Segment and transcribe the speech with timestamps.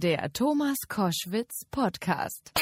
[0.00, 2.52] Der Thomas Koschwitz Podcast.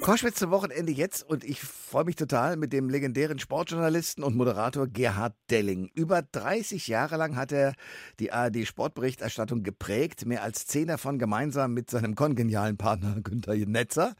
[0.00, 4.86] Koschwitz zum Wochenende jetzt und ich freue mich total mit dem legendären Sportjournalisten und Moderator
[4.86, 5.90] Gerhard Delling.
[5.94, 7.74] Über 30 Jahre lang hat er
[8.20, 14.14] die ARD Sportberichterstattung geprägt, mehr als zehn davon gemeinsam mit seinem kongenialen Partner Günther Netzer.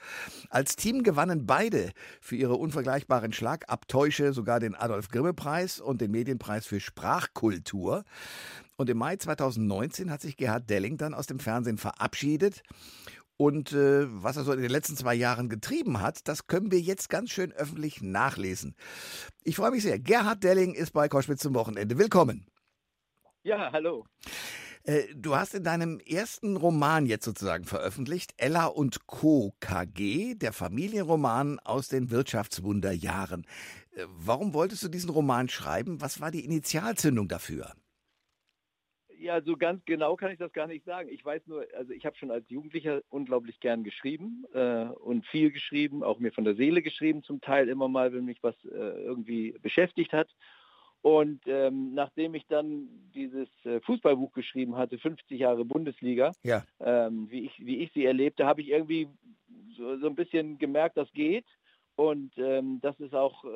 [0.50, 6.10] Als Team gewannen beide für ihre unvergleichbaren Schlagabtäusche sogar den Adolf Grimme Preis und den
[6.10, 8.04] Medienpreis für Sprachkultur.
[8.82, 12.64] Und im Mai 2019 hat sich Gerhard Delling dann aus dem Fernsehen verabschiedet.
[13.36, 16.80] Und äh, was er so in den letzten zwei Jahren getrieben hat, das können wir
[16.80, 18.74] jetzt ganz schön öffentlich nachlesen.
[19.44, 20.00] Ich freue mich sehr.
[20.00, 21.96] Gerhard Delling ist bei Koschwitz zum Wochenende.
[21.96, 22.44] Willkommen.
[23.44, 24.04] Ja, hallo.
[24.82, 29.54] Äh, du hast in deinem ersten Roman jetzt sozusagen veröffentlicht, Ella und Co.
[29.60, 33.46] KG, der Familienroman aus den Wirtschaftswunderjahren.
[33.92, 36.00] Äh, warum wolltest du diesen Roman schreiben?
[36.00, 37.76] Was war die Initialzündung dafür?
[39.22, 41.08] Ja, so ganz genau kann ich das gar nicht sagen.
[41.08, 45.52] Ich weiß nur, also ich habe schon als Jugendlicher unglaublich gern geschrieben äh, und viel
[45.52, 48.68] geschrieben, auch mir von der Seele geschrieben, zum Teil immer mal, wenn mich was äh,
[48.68, 50.28] irgendwie beschäftigt hat.
[51.02, 56.64] Und ähm, nachdem ich dann dieses äh, Fußballbuch geschrieben hatte, 50 Jahre Bundesliga, ja.
[56.80, 59.08] ähm, wie, ich, wie ich sie erlebte, habe ich irgendwie
[59.76, 61.46] so, so ein bisschen gemerkt, das geht.
[61.94, 63.48] Und ähm, das ist auch äh,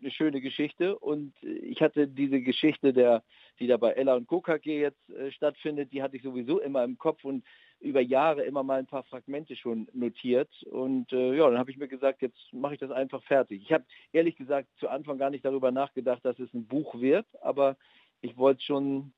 [0.00, 0.98] eine schöne Geschichte.
[0.98, 3.22] Und ich hatte diese Geschichte, der,
[3.58, 6.98] die da bei Ella und KKG jetzt äh, stattfindet, die hatte ich sowieso immer im
[6.98, 7.44] Kopf und
[7.80, 10.50] über Jahre immer mal ein paar Fragmente schon notiert.
[10.64, 13.62] Und äh, ja, dann habe ich mir gesagt, jetzt mache ich das einfach fertig.
[13.62, 17.26] Ich habe ehrlich gesagt zu Anfang gar nicht darüber nachgedacht, dass es ein Buch wird,
[17.40, 17.76] aber
[18.20, 19.12] ich wollte schon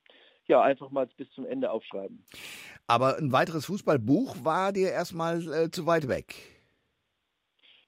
[0.47, 2.25] ja, einfach mal bis zum Ende aufschreiben.
[2.87, 6.52] Aber ein weiteres Fußballbuch war dir erstmal äh, zu weit weg.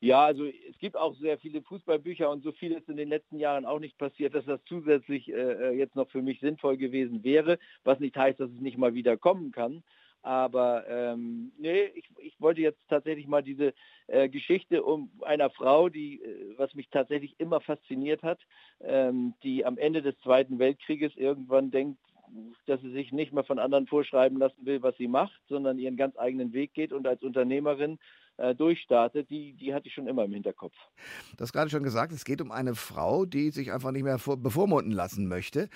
[0.04, 3.38] Ja, also es gibt auch sehr viele Fußballbücher und so viel ist in den letzten
[3.38, 7.24] Jahren auch nicht passiert, dass das zusätzlich äh, äh, jetzt noch für mich sinnvoll gewesen
[7.24, 9.82] wäre, was nicht heißt, dass es nicht mal wieder kommen kann.
[10.20, 13.72] Aber ähm, nee, ich, ich wollte jetzt tatsächlich mal diese
[14.06, 18.40] äh, Geschichte um einer Frau, die, äh, was mich tatsächlich immer fasziniert hat,
[18.82, 21.98] ähm, die am Ende des Zweiten Weltkrieges irgendwann denkt,
[22.66, 25.96] dass sie sich nicht mehr von anderen vorschreiben lassen will, was sie macht, sondern ihren
[25.96, 27.98] ganz eigenen Weg geht und als Unternehmerin
[28.36, 30.74] äh, durchstartet, die, die hatte ich schon immer im Hinterkopf.
[31.36, 34.18] Du hast gerade schon gesagt, es geht um eine Frau, die sich einfach nicht mehr
[34.18, 35.68] bevormunden lassen möchte.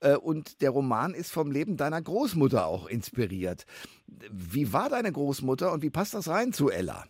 [0.00, 3.66] Äh, und der Roman ist vom Leben deiner Großmutter auch inspiriert.
[4.06, 7.04] Wie war deine Großmutter und wie passt das rein zu Ella?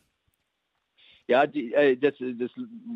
[1.28, 2.50] Ja, die, äh, das, das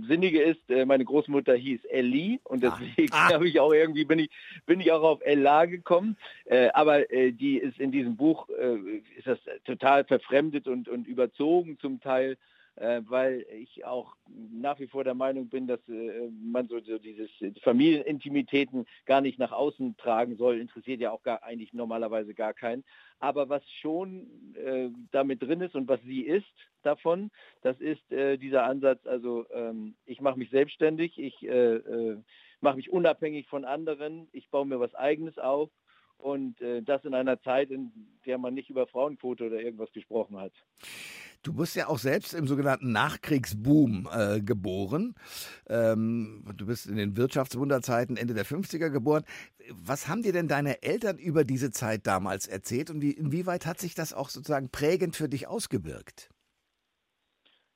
[0.07, 2.79] Sinnige ist, äh, meine Großmutter hieß Ellie und ah.
[2.79, 3.33] deswegen ah.
[3.33, 4.31] habe ich auch irgendwie bin ich
[4.67, 6.17] bin ich auch auf Ella gekommen.
[6.45, 8.77] Äh, aber äh, die ist in diesem Buch äh,
[9.17, 12.37] ist das total verfremdet und und überzogen zum Teil
[12.81, 14.17] weil ich auch
[14.53, 17.31] nach wie vor der Meinung bin, dass äh, man so, so dieses
[17.63, 20.59] Familienintimitäten gar nicht nach außen tragen soll.
[20.59, 22.85] Interessiert ja auch gar eigentlich normalerweise gar keinen.
[23.19, 26.47] Aber was schon äh, damit drin ist und was sie ist
[26.83, 27.31] davon,
[27.63, 32.17] das ist äh, dieser Ansatz, also ähm, ich mache mich selbstständig, ich äh, äh,
[32.61, 35.71] mache mich unabhängig von anderen, ich baue mir was eigenes auf
[36.23, 37.91] und das in einer Zeit, in
[38.27, 40.53] der man nicht über Frauenquote oder irgendwas gesprochen hat.
[41.43, 45.15] Du bist ja auch selbst im sogenannten Nachkriegsboom äh, geboren.
[45.69, 49.25] Ähm, du bist in den Wirtschaftswunderzeiten Ende der 50er geboren.
[49.71, 53.81] Was haben dir denn deine Eltern über diese Zeit damals erzählt und wie, inwieweit hat
[53.81, 56.29] sich das auch sozusagen prägend für dich ausgewirkt?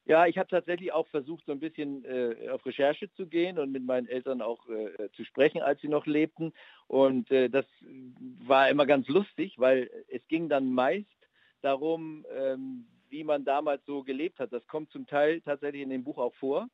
[0.06, 3.72] Ja, ich habe tatsächlich auch versucht, so ein bisschen äh, auf Recherche zu gehen und
[3.72, 6.52] mit meinen Eltern auch äh, zu sprechen, als sie noch lebten.
[6.88, 7.64] Und äh, das
[8.46, 11.08] war immer ganz lustig, weil es ging dann meist
[11.62, 14.52] darum, ähm, wie man damals so gelebt hat.
[14.52, 16.68] Das kommt zum Teil tatsächlich in dem Buch auch vor.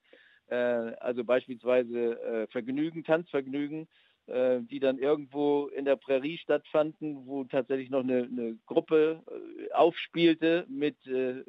[0.49, 3.87] Äh, also beispielsweise äh, Vergnügen, Tanzvergnügen, äh,
[4.26, 10.66] die dann irgendwo in der Prärie stattfanden, wo tatsächlich noch eine, eine Gruppe äh, aufspielte
[10.69, 11.42] mit äh,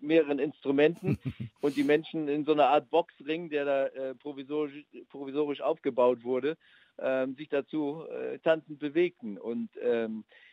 [0.00, 1.18] mehreren Instrumenten
[1.60, 6.56] und die Menschen in so einer Art Boxring, der da äh, provisorisch, provisorisch aufgebaut wurde,
[6.98, 8.04] ähm, sich dazu
[8.42, 9.38] tanzend bewegten.
[9.38, 10.47] Und ähm, äh,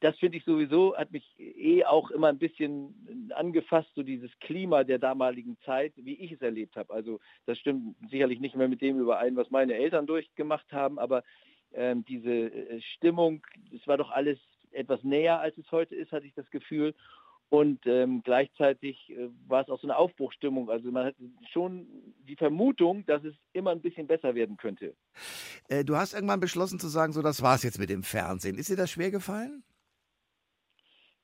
[0.00, 4.82] das finde ich sowieso, hat mich eh auch immer ein bisschen angefasst, so dieses Klima
[4.82, 6.92] der damaligen Zeit, wie ich es erlebt habe.
[6.92, 11.22] Also das stimmt sicherlich nicht mehr mit dem überein, was meine Eltern durchgemacht haben, aber
[11.74, 14.38] ähm, diese äh, Stimmung, es war doch alles
[14.72, 16.94] etwas näher, als es heute ist, hatte ich das Gefühl.
[17.50, 20.70] Und ähm, gleichzeitig äh, war es auch so eine Aufbruchstimmung.
[20.70, 21.16] Also man hat
[21.52, 24.94] schon die Vermutung, dass es immer ein bisschen besser werden könnte.
[25.68, 28.56] Äh, du hast irgendwann beschlossen zu sagen, so das war's jetzt mit dem Fernsehen.
[28.56, 29.64] Ist dir das schwer gefallen?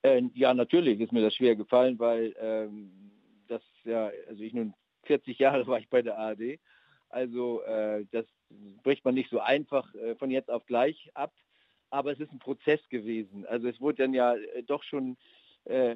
[0.03, 2.91] Äh, ja, natürlich ist mir das schwer gefallen, weil ähm,
[3.47, 4.75] das ja, also ich nun
[5.05, 6.59] 40 Jahre war ich bei der ARD.
[7.09, 8.27] Also äh, das
[8.83, 11.33] bricht man nicht so einfach äh, von jetzt auf gleich ab.
[11.91, 13.47] aber es ist ein Prozess gewesen.
[13.47, 15.17] Also es wurde dann ja äh, doch schon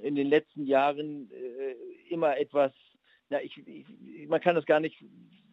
[0.07, 1.75] in den letzten Jahren äh,
[2.09, 2.73] immer etwas,
[3.29, 3.87] na, ich, ich,
[4.29, 5.05] man kann das gar nicht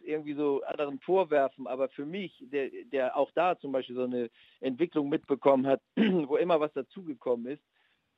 [0.02, 4.30] irgendwie so anderen vorwerfen, aber für mich, der, der auch da zum Beispiel so eine
[4.60, 7.62] Entwicklung mitbekommen hat, wo immer was dazugekommen ist,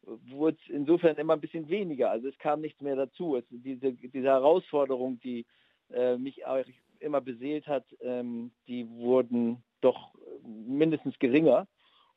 [0.02, 2.11] wurde es insofern immer ein bisschen weniger.
[2.11, 3.37] Also es kam nichts mehr dazu.
[3.37, 5.46] Es, diese, diese Herausforderung, die
[5.93, 6.64] äh, mich auch
[7.00, 11.67] immer beseelt hat, ähm, die wurden doch mindestens geringer.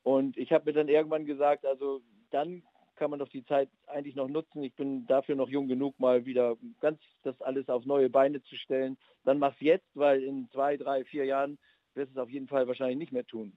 [0.04, 2.02] Und ich habe mir dann irgendwann gesagt, also
[2.32, 2.64] dann
[2.96, 4.64] kann man doch die Zeit eigentlich noch nutzen.
[4.64, 8.56] Ich bin dafür noch jung genug, mal wieder ganz das alles auf neue Beine zu
[8.56, 8.98] stellen.
[9.24, 11.58] Dann mach's jetzt, weil in zwei, drei, vier Jahren
[11.96, 13.54] wirst es auf jeden Fall wahrscheinlich nicht mehr tun.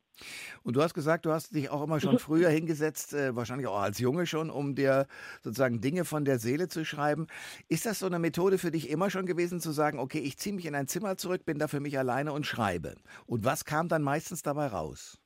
[0.62, 3.78] Und du hast gesagt, du hast dich auch immer schon früher hingesetzt, äh, wahrscheinlich auch
[3.80, 5.06] als Junge schon, um dir
[5.42, 7.26] sozusagen Dinge von der Seele zu schreiben.
[7.68, 10.54] Ist das so eine Methode für dich immer schon gewesen, zu sagen, okay, ich ziehe
[10.54, 12.94] mich in ein Zimmer zurück, bin da für mich alleine und schreibe?
[13.26, 15.18] Und was kam dann meistens dabei raus?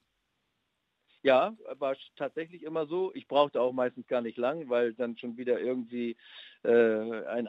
[1.22, 3.12] Ja, war tatsächlich immer so.
[3.14, 6.17] Ich brauchte auch meistens gar nicht lang, weil dann schon wieder irgendwie
[6.62, 7.49] äh, ein,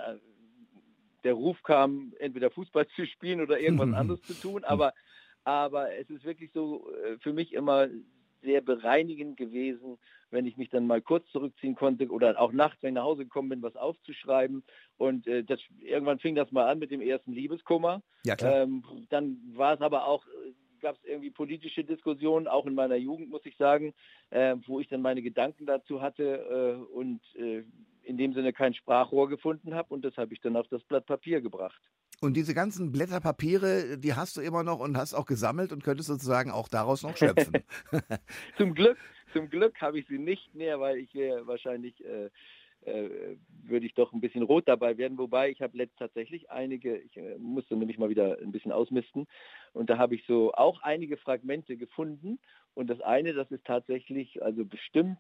[1.24, 4.64] der Ruf kam, entweder Fußball zu spielen oder irgendwas anderes zu tun.
[4.64, 4.94] Aber
[5.44, 7.88] aber es ist wirklich so äh, für mich immer
[8.44, 9.98] sehr bereinigend gewesen,
[10.32, 13.24] wenn ich mich dann mal kurz zurückziehen konnte oder auch nachts, wenn ich nach Hause
[13.24, 14.64] gekommen bin, was aufzuschreiben.
[14.98, 18.02] Und äh, das, irgendwann fing das mal an mit dem ersten Liebeskummer.
[18.24, 18.62] Ja, klar.
[18.62, 22.96] Ähm, dann war es aber auch, äh, gab es irgendwie politische Diskussionen, auch in meiner
[22.96, 23.94] Jugend, muss ich sagen,
[24.30, 27.64] äh, wo ich dann meine Gedanken dazu hatte äh, und äh,
[28.04, 29.94] in dem Sinne kein Sprachrohr gefunden habe.
[29.94, 31.82] Und das habe ich dann auf das Blatt Papier gebracht.
[32.20, 35.84] Und diese ganzen Blätter Papiere, die hast du immer noch und hast auch gesammelt und
[35.84, 37.64] könntest sozusagen auch daraus noch schöpfen.
[38.58, 38.98] zum Glück,
[39.34, 42.30] zum Glück habe ich sie nicht mehr, weil ich wäre wahrscheinlich äh,
[42.86, 45.18] äh, würde ich doch ein bisschen rot dabei werden.
[45.18, 49.28] Wobei ich habe letzt tatsächlich einige, ich äh, musste nämlich mal wieder ein bisschen ausmisten
[49.74, 52.40] und da habe ich so auch einige Fragmente gefunden.
[52.74, 55.20] Und das eine, das ist tatsächlich, also bestimmt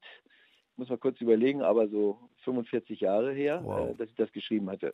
[0.82, 3.92] muss man kurz überlegen, aber so 45 Jahre her, wow.
[3.92, 4.94] äh, dass ich das geschrieben hatte.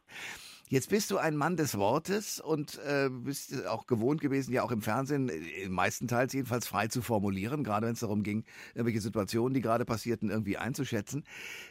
[0.68, 4.72] Jetzt bist du ein Mann des Wortes und äh, bist auch gewohnt gewesen, ja auch
[4.72, 8.44] im Fernsehen, äh, meistenteils jedenfalls frei zu formulieren, gerade wenn es darum ging,
[8.76, 11.24] irgendwelche Situationen, die gerade passierten, irgendwie einzuschätzen.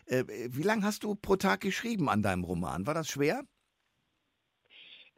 [0.06, 2.86] Äh, wie lange hast du pro Tag geschrieben an deinem Roman?
[2.86, 3.42] War das schwer?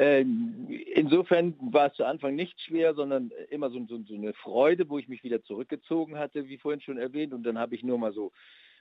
[0.01, 4.89] Ähm, insofern war es zu Anfang nicht schwer, sondern immer so, so, so, eine Freude,
[4.89, 7.33] wo ich mich wieder zurückgezogen hatte, wie vorhin schon erwähnt.
[7.33, 8.33] Und dann habe ich nur mal so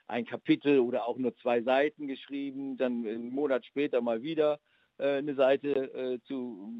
[0.08, 4.58] ein Kapitel oder auch nur zwei Seiten geschrieben, dann einen Monat später mal wieder
[4.98, 6.72] äh, eine Seite äh, zu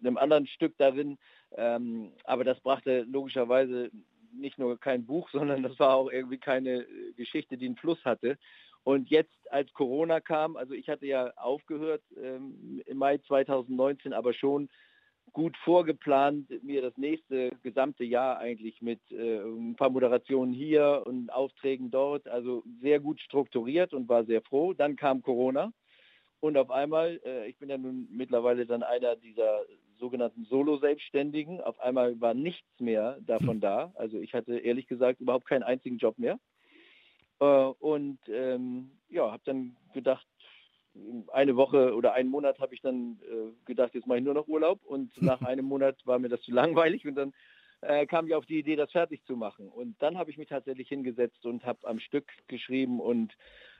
[0.00, 1.16] einem anderen Stück darin.
[1.56, 3.90] Ähm, aber das brachte logischerweise
[4.32, 8.04] nicht nur kein Buch, sondern das war auch irgendwie keine äh, Geschichte, die einen Fluss
[8.04, 8.38] hatte.
[8.82, 14.34] Und jetzt, als Corona kam, also ich hatte ja aufgehört ähm, im Mai 2019, aber
[14.34, 14.68] schon
[15.34, 21.30] gut vorgeplant, mir das nächste gesamte Jahr eigentlich mit äh, ein paar Moderationen hier und
[21.30, 24.72] Aufträgen dort, also sehr gut strukturiert und war sehr froh.
[24.72, 25.72] Dann kam Corona
[26.40, 29.62] und auf einmal, äh, ich bin ja nun mittlerweile dann einer dieser
[29.98, 33.92] sogenannten Solo-Selbstständigen, auf einmal war nichts mehr davon da.
[33.96, 36.38] Also ich hatte ehrlich gesagt überhaupt keinen einzigen Job mehr.
[37.40, 40.26] Äh, und ähm, ja, habe dann gedacht,
[41.32, 44.48] eine Woche oder einen Monat habe ich dann äh, gedacht, jetzt mache ich nur noch
[44.48, 47.32] Urlaub und nach einem Monat war mir das zu langweilig und dann
[47.80, 49.68] äh, kam ich auf die Idee, das fertig zu machen.
[49.68, 53.34] Und dann habe ich mich tatsächlich hingesetzt und habe am Stück geschrieben und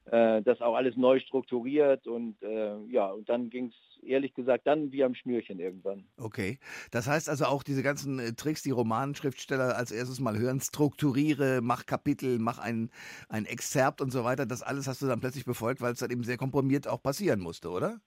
[0.07, 4.67] äh, das auch alles neu strukturiert und äh, ja, und dann ging es ehrlich gesagt
[4.67, 6.05] dann wie am Schnürchen irgendwann.
[6.19, 6.59] Okay,
[6.91, 11.61] das heißt also auch diese ganzen äh, Tricks, die Romanschriftsteller als erstes mal hören, strukturiere,
[11.63, 12.91] mach Kapitel, mach ein,
[13.29, 16.11] ein Exzerpt und so weiter, das alles hast du dann plötzlich befolgt, weil es dann
[16.11, 18.01] eben sehr komprimiert auch passieren musste, oder?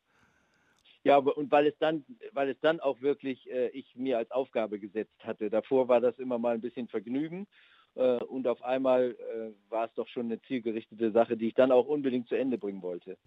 [1.03, 4.77] Ja, und weil es dann, weil es dann auch wirklich äh, ich mir als Aufgabe
[4.77, 5.49] gesetzt hatte.
[5.49, 7.47] Davor war das immer mal ein bisschen Vergnügen
[8.01, 11.87] und auf einmal äh, war es doch schon eine zielgerichtete Sache, die ich dann auch
[11.87, 13.17] unbedingt zu Ende bringen wollte.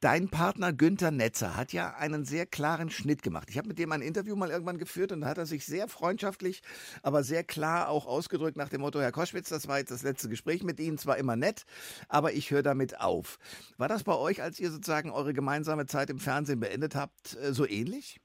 [0.00, 3.48] Dein Partner Günther Netzer hat ja einen sehr klaren Schnitt gemacht.
[3.50, 5.88] Ich habe mit dem ein Interview mal irgendwann geführt und da hat er sich sehr
[5.88, 6.62] freundschaftlich,
[7.02, 10.30] aber sehr klar auch ausgedrückt nach dem Motto, Herr Koschwitz, das war jetzt das letzte
[10.30, 11.64] Gespräch mit Ihnen, zwar immer nett,
[12.08, 13.38] aber ich höre damit auf.
[13.76, 17.52] War das bei euch, als ihr sozusagen eure gemeinsame Zeit im Fernsehen beendet habt, äh,
[17.52, 18.22] so ähnlich?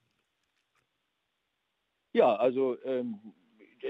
[2.13, 3.19] Ja, also ähm,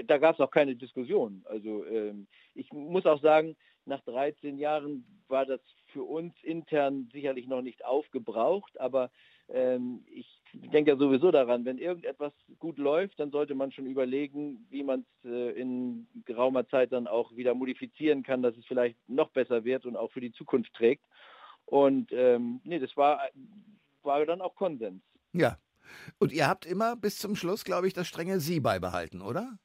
[0.04, 1.42] da gab es auch keine Diskussion.
[1.46, 5.60] Also ähm, ich muss auch sagen, nach 13 Jahren war das
[5.92, 9.10] für uns intern sicherlich noch nicht aufgebraucht, aber
[9.48, 14.66] ähm, ich denke ja sowieso daran, wenn irgendetwas gut läuft, dann sollte man schon überlegen,
[14.70, 18.96] wie man es äh, in geraumer Zeit dann auch wieder modifizieren kann, dass es vielleicht
[19.08, 21.04] noch besser wird und auch für die Zukunft trägt.
[21.64, 23.20] Und ähm, nee, das war,
[24.02, 25.02] war dann auch Konsens.
[25.32, 25.58] Ja.
[26.18, 29.58] Und ihr habt immer bis zum Schluss, glaube ich, das strenge Sie beibehalten, oder?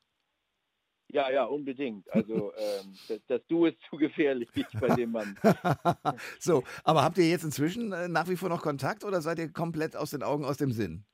[1.13, 2.09] Ja, ja, unbedingt.
[2.11, 4.49] Also ähm, das, das, Du ist zu gefährlich
[4.79, 5.37] bei dem Mann.
[6.39, 9.51] so, aber habt ihr jetzt inzwischen äh, nach wie vor noch Kontakt oder seid ihr
[9.51, 11.05] komplett aus den Augen, aus dem Sinn?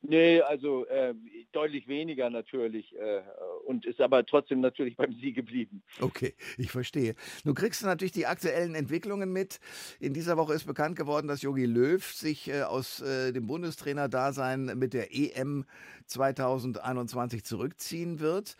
[0.00, 1.14] Nee, also äh,
[1.52, 3.22] deutlich weniger natürlich äh,
[3.68, 5.82] und ist aber trotzdem natürlich beim Sie geblieben.
[6.00, 7.14] Okay, ich verstehe.
[7.44, 9.60] Nun kriegst du natürlich die aktuellen Entwicklungen mit.
[10.00, 14.72] In dieser Woche ist bekannt geworden, dass Jogi Löw sich äh, aus äh, dem Bundestrainer-Dasein
[14.78, 15.66] mit der EM
[16.06, 18.56] 2021 zurückziehen wird.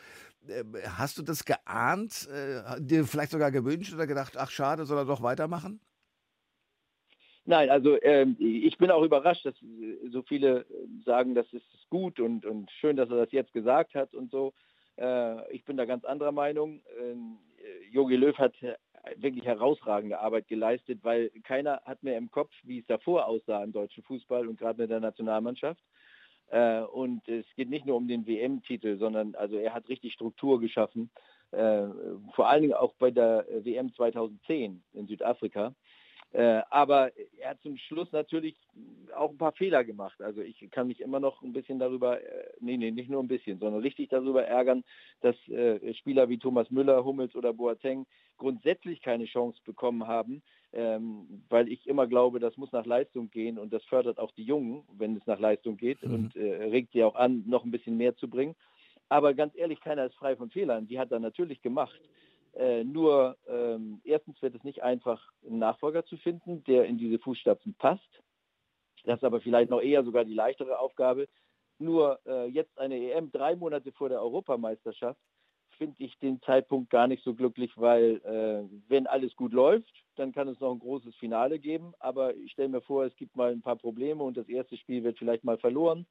[0.46, 0.64] Äh,
[0.98, 5.06] hast du das geahnt, äh, dir vielleicht sogar gewünscht oder gedacht, ach schade, soll er
[5.06, 5.80] doch weitermachen?
[7.46, 9.54] Nein, also ähm, ich bin auch überrascht, dass
[10.10, 13.94] so viele ähm, sagen, das ist gut und, und schön, dass er das jetzt gesagt
[13.94, 14.52] hat und so.
[14.98, 16.82] Äh, ich bin da ganz anderer Meinung.
[17.00, 17.38] Ähm,
[17.90, 18.74] Jogi Löw hat äh,
[19.16, 23.72] wirklich herausragende Arbeit geleistet, weil keiner hat mehr im Kopf, wie es davor aussah im
[23.72, 25.82] deutschen Fußball und gerade mit der Nationalmannschaft.
[26.50, 30.60] Äh, und es geht nicht nur um den WM-Titel, sondern also er hat richtig Struktur
[30.60, 31.10] geschaffen.
[31.50, 31.86] Äh,
[32.34, 35.74] vor allen Dingen auch bei der WM 2010 in Südafrika.
[36.32, 38.54] Äh, aber er hat zum Schluss natürlich
[39.16, 40.20] auch ein paar Fehler gemacht.
[40.20, 43.28] Also ich kann mich immer noch ein bisschen darüber, äh, nee, nee, nicht nur ein
[43.28, 44.84] bisschen, sondern richtig darüber ärgern,
[45.22, 48.06] dass äh, Spieler wie Thomas Müller, Hummels oder Boateng
[48.36, 50.42] grundsätzlich keine Chance bekommen haben,
[50.74, 54.44] ähm, weil ich immer glaube, das muss nach Leistung gehen und das fördert auch die
[54.44, 56.14] Jungen, wenn es nach Leistung geht mhm.
[56.14, 58.54] und äh, regt sie auch an, noch ein bisschen mehr zu bringen.
[59.08, 60.86] Aber ganz ehrlich, keiner ist frei von Fehlern.
[60.86, 61.98] Die hat er natürlich gemacht.
[62.54, 67.18] Äh, nur ähm, erstens wird es nicht einfach, einen Nachfolger zu finden, der in diese
[67.18, 68.22] Fußstapfen passt.
[69.04, 71.28] Das ist aber vielleicht noch eher sogar die leichtere Aufgabe.
[71.78, 75.20] Nur äh, jetzt eine EM drei Monate vor der Europameisterschaft
[75.78, 80.32] finde ich den Zeitpunkt gar nicht so glücklich, weil äh, wenn alles gut läuft, dann
[80.32, 81.94] kann es noch ein großes Finale geben.
[82.00, 85.04] Aber ich stelle mir vor, es gibt mal ein paar Probleme und das erste Spiel
[85.04, 86.06] wird vielleicht mal verloren.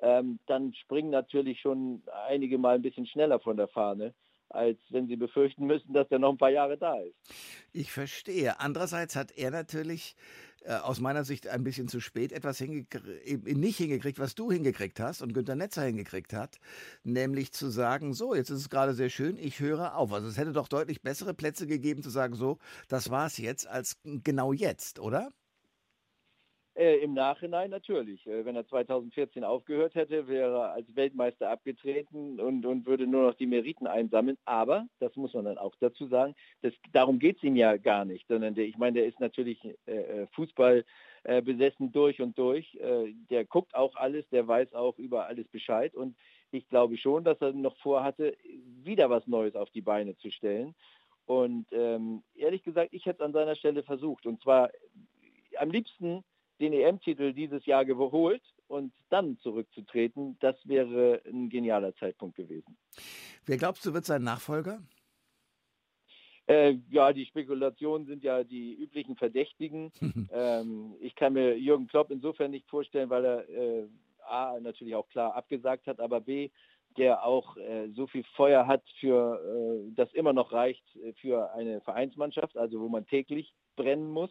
[0.00, 4.12] Ähm, dann springen natürlich schon einige mal ein bisschen schneller von der Fahne
[4.54, 7.16] als wenn sie befürchten müssen, dass er noch ein paar Jahre da ist.
[7.72, 8.60] Ich verstehe.
[8.60, 10.16] Andererseits hat er natürlich
[10.64, 15.20] äh, aus meiner Sicht ein bisschen zu spät etwas nicht hingekriegt, was du hingekriegt hast
[15.20, 16.58] und Günter Netzer hingekriegt hat,
[17.02, 20.12] nämlich zu sagen, so, jetzt ist es gerade sehr schön, ich höre auf.
[20.12, 22.58] Also es hätte doch deutlich bessere Plätze gegeben zu sagen, so,
[22.88, 25.30] das war es jetzt, als genau jetzt, oder?
[26.76, 28.26] Äh, Im Nachhinein natürlich.
[28.26, 33.28] Äh, wenn er 2014 aufgehört hätte, wäre er als Weltmeister abgetreten und, und würde nur
[33.28, 34.36] noch die Meriten einsammeln.
[34.44, 38.04] Aber, das muss man dann auch dazu sagen, das, darum geht es ihm ja gar
[38.04, 40.84] nicht, sondern der, ich meine, der ist natürlich äh, äh Fußball
[41.22, 42.74] äh, besessen durch und durch.
[42.74, 46.16] Äh, der guckt auch alles, der weiß auch über alles Bescheid und
[46.50, 48.36] ich glaube schon, dass er noch vorhatte,
[48.82, 50.74] wieder was Neues auf die Beine zu stellen.
[51.26, 54.26] Und ähm, ehrlich gesagt, ich hätte es an seiner Stelle versucht.
[54.26, 54.70] Und zwar
[55.56, 56.22] am liebsten
[56.60, 62.76] den EM-Titel dieses Jahr geholt und dann zurückzutreten, das wäre ein genialer Zeitpunkt gewesen.
[63.46, 64.82] Wer glaubst du, wird sein Nachfolger?
[66.46, 69.92] Äh, ja, die Spekulationen sind ja die üblichen Verdächtigen.
[70.32, 73.88] ähm, ich kann mir Jürgen Klopp insofern nicht vorstellen, weil er äh,
[74.26, 76.50] A natürlich auch klar abgesagt hat, aber B,
[76.96, 81.52] der auch äh, so viel Feuer hat für äh, das immer noch reicht äh, für
[81.52, 84.30] eine Vereinsmannschaft, also wo man täglich brennen muss.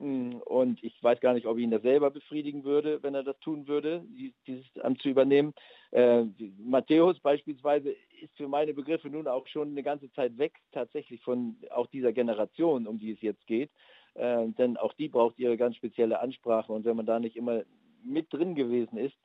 [0.00, 3.38] Hm, und ich weiß gar nicht, ob ihn das selber befriedigen würde, wenn er das
[3.40, 4.04] tun würde,
[4.46, 5.54] dieses Amt zu übernehmen.
[5.90, 6.24] Äh,
[6.58, 7.90] Matthäus beispielsweise
[8.20, 12.12] ist für meine Begriffe nun auch schon eine ganze Zeit weg, tatsächlich von auch dieser
[12.12, 13.70] Generation, um die es jetzt geht.
[14.14, 16.72] Äh, denn auch die braucht ihre ganz spezielle Ansprache.
[16.72, 17.62] Und wenn man da nicht immer
[18.04, 19.16] mit drin gewesen ist,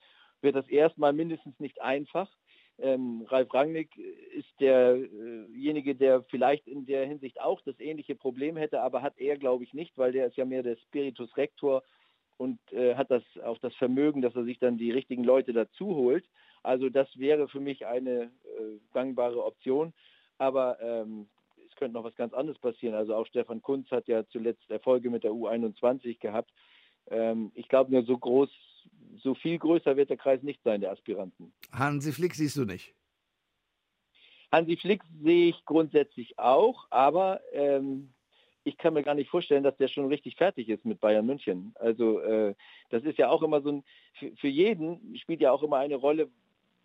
[0.41, 2.29] wird das erstmal mindestens nicht einfach.
[2.79, 8.81] Ähm, Ralf Rangnick ist derjenige, der vielleicht in der Hinsicht auch das ähnliche Problem hätte,
[8.81, 11.83] aber hat er, glaube ich, nicht, weil der ist ja mehr der Spiritus Rector
[12.37, 15.95] und äh, hat das auch das Vermögen, dass er sich dann die richtigen Leute dazu
[15.95, 16.25] holt.
[16.63, 19.93] Also das wäre für mich eine äh, gangbare Option.
[20.37, 21.27] Aber ähm,
[21.69, 22.95] es könnte noch was ganz anderes passieren.
[22.95, 26.51] Also auch Stefan Kunz hat ja zuletzt Erfolge mit der U21 gehabt.
[27.11, 28.49] Ähm, ich glaube, nur so groß
[29.17, 31.53] so viel größer wird der Kreis nicht sein, der Aspiranten.
[31.71, 32.93] Hansi Flick siehst du nicht?
[34.51, 38.13] Hansi Flick sehe ich grundsätzlich auch, aber ähm,
[38.63, 41.73] ich kann mir gar nicht vorstellen, dass der schon richtig fertig ist mit Bayern München.
[41.79, 42.53] Also äh,
[42.89, 43.83] das ist ja auch immer so ein,
[44.19, 46.29] für, für jeden spielt ja auch immer eine Rolle,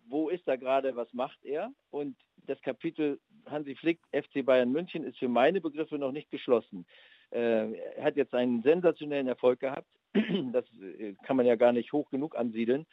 [0.09, 1.71] wo ist er gerade, was macht er?
[1.91, 6.87] Und das Kapitel Hansi Flick, FC Bayern München, ist für meine Begriffe noch nicht geschlossen.
[7.31, 9.89] Äh, er hat jetzt einen sensationellen Erfolg gehabt.
[10.53, 12.87] Das äh, kann man ja gar nicht hoch genug ansiedeln.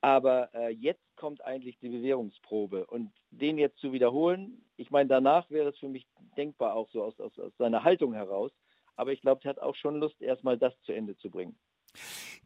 [0.00, 2.86] Aber äh, jetzt kommt eigentlich die Bewährungsprobe.
[2.86, 7.02] Und den jetzt zu wiederholen, ich meine, danach wäre es für mich denkbar auch so
[7.02, 8.52] aus, aus, aus seiner Haltung heraus.
[8.96, 11.56] Aber ich glaube, er hat auch schon Lust, erstmal das zu Ende zu bringen.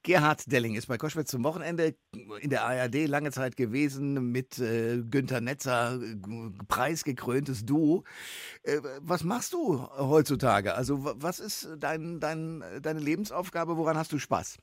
[0.02, 1.94] Gerhard Delling ist bei Koschwitz zum Wochenende
[2.40, 5.98] in der ARD lange Zeit gewesen mit äh, Günter Netzer,
[6.68, 8.04] preisgekröntes Duo.
[8.62, 10.74] Äh, was machst du heutzutage?
[10.74, 13.76] Also was ist dein, dein, deine Lebensaufgabe?
[13.76, 14.58] Woran hast du Spaß?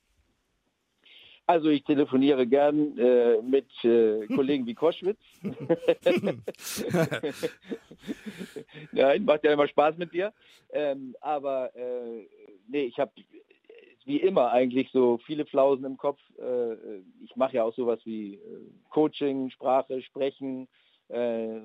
[1.48, 5.20] Also ich telefoniere gern äh, mit äh, Kollegen wie Koschwitz.
[8.92, 10.34] Nein, macht ja immer Spaß mit dir.
[10.72, 12.28] Ähm, aber äh,
[12.68, 13.12] nee, ich habe
[14.06, 16.20] wie immer eigentlich so viele Flausen im Kopf.
[16.40, 16.76] Äh,
[17.24, 18.40] ich mache ja auch sowas wie äh,
[18.90, 20.68] Coaching, Sprache, Sprechen,
[21.10, 21.60] äh,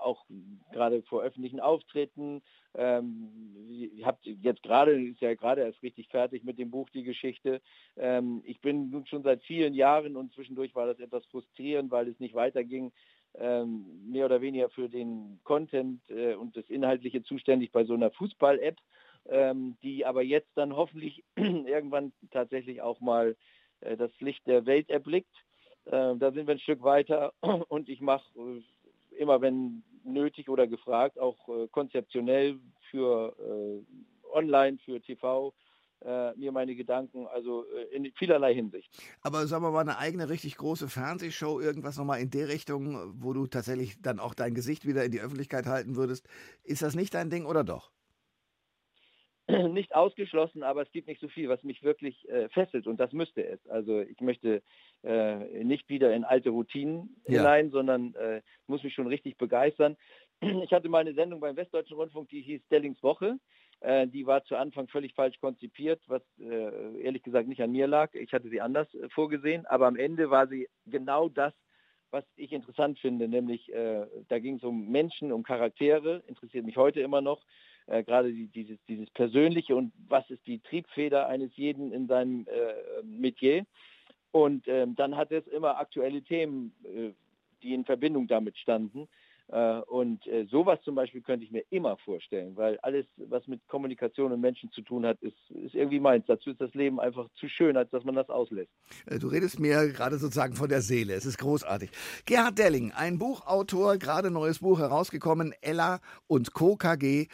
[0.00, 0.24] auch
[0.72, 2.42] gerade vor öffentlichen Auftritten.
[2.74, 3.28] Ähm,
[3.68, 7.60] ihr habt jetzt gerade, ist ja gerade erst richtig fertig mit dem Buch Die Geschichte.
[7.96, 12.08] Ähm, ich bin nun schon seit vielen Jahren und zwischendurch war das etwas frustrierend, weil
[12.08, 12.92] es nicht weiterging.
[13.34, 18.10] Ähm, mehr oder weniger für den Content äh, und das Inhaltliche zuständig bei so einer
[18.10, 18.76] Fußball-App
[19.28, 23.36] ähm, die aber jetzt dann hoffentlich irgendwann tatsächlich auch mal
[23.80, 25.34] äh, das Licht der Welt erblickt.
[25.84, 27.32] Äh, da sind wir ein Stück weiter
[27.68, 28.62] und ich mache äh,
[29.18, 32.58] immer, wenn nötig oder gefragt, auch äh, konzeptionell
[32.90, 35.54] für äh, online, für TV,
[36.04, 38.90] äh, mir meine Gedanken, also in vielerlei Hinsicht.
[39.20, 43.32] Aber sagen wir mal, eine eigene richtig große Fernsehshow, irgendwas nochmal in der Richtung, wo
[43.32, 46.26] du tatsächlich dann auch dein Gesicht wieder in die Öffentlichkeit halten würdest,
[46.64, 47.92] ist das nicht dein Ding oder doch?
[49.72, 53.12] nicht ausgeschlossen, aber es gibt nicht so viel, was mich wirklich äh, fesselt und das
[53.12, 53.66] müsste es.
[53.68, 54.62] Also ich möchte
[55.02, 57.38] äh, nicht wieder in alte Routinen ja.
[57.38, 59.96] hinein, sondern äh, muss mich schon richtig begeistern.
[60.64, 63.38] Ich hatte mal eine Sendung beim Westdeutschen Rundfunk, die hieß Stellings Woche.
[63.82, 67.86] Äh, die war zu Anfang völlig falsch konzipiert, was äh, ehrlich gesagt nicht an mir
[67.86, 68.14] lag.
[68.14, 71.52] Ich hatte sie anders äh, vorgesehen, aber am Ende war sie genau das,
[72.10, 77.00] was ich interessant finde, nämlich da ging es um Menschen, um Charaktere, interessiert mich heute
[77.00, 77.40] immer noch
[77.86, 82.46] äh, gerade die, dieses, dieses Persönliche und was ist die Triebfeder eines jeden in seinem
[82.46, 83.66] äh, Metier.
[84.30, 87.10] Und ähm, dann hat es immer aktuelle Themen, äh,
[87.62, 89.08] die in Verbindung damit standen.
[89.52, 93.60] Äh, und äh, sowas zum Beispiel könnte ich mir immer vorstellen, weil alles, was mit
[93.68, 96.24] Kommunikation und Menschen zu tun hat, ist, ist irgendwie meins.
[96.26, 98.72] Dazu ist das Leben einfach zu schön, als dass man das auslässt.
[99.04, 101.12] Äh, du redest mir gerade sozusagen von der Seele.
[101.12, 101.90] Es ist großartig.
[102.24, 106.76] Gerhard Delling, ein Buchautor, gerade neues Buch herausgekommen, Ella und Co.
[106.76, 107.26] KG.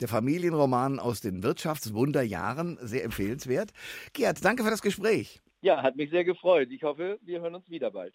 [0.00, 3.72] Der Familienroman aus den Wirtschaftswunderjahren, sehr empfehlenswert.
[4.14, 5.42] Gerhard, danke für das Gespräch.
[5.60, 6.68] Ja, hat mich sehr gefreut.
[6.70, 8.14] Ich hoffe, wir hören uns wieder bald.